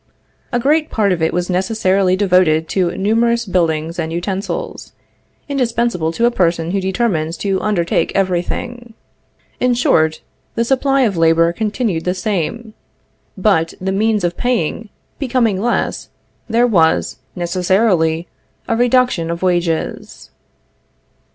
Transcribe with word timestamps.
A 0.51 0.59
great 0.59 0.89
part 0.89 1.11
of 1.11 1.21
it 1.21 1.31
was 1.31 1.47
necessarily 1.47 2.15
devoted 2.15 2.67
to 2.69 2.97
numerous 2.97 3.45
buildings 3.45 3.99
and 3.99 4.11
utensils, 4.11 4.93
indispensable 5.47 6.11
to 6.13 6.25
a 6.25 6.31
person 6.31 6.71
who 6.71 6.81
determines 6.81 7.37
to 7.37 7.61
undertake 7.61 8.11
every 8.15 8.41
thing. 8.41 8.95
In 9.59 9.75
short, 9.75 10.21
the 10.55 10.65
supply 10.65 11.01
of 11.01 11.17
labor 11.17 11.53
continued 11.53 12.05
the 12.05 12.15
same, 12.15 12.73
but 13.37 13.75
the 13.79 13.91
means 13.91 14.23
of 14.23 14.35
paying 14.37 14.89
becoming 15.19 15.61
less, 15.61 16.09
there 16.49 16.65
was, 16.65 17.19
necessarily, 17.35 18.27
a 18.67 18.75
reduction 18.75 19.29
of 19.29 19.43
wages. 19.43 20.31